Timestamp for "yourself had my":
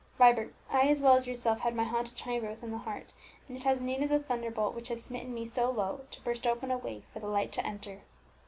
1.27-1.83